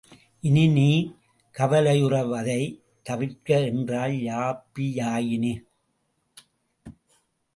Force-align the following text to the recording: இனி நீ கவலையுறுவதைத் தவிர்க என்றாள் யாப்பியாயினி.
இனி 0.41 0.67
நீ 0.67 1.15
கவலையுறுவதைத் 1.57 2.79
தவிர்க 3.09 3.49
என்றாள் 3.65 4.11
யாப்பியாயினி. 4.11 5.53